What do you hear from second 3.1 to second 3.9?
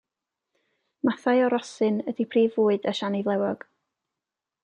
flewog.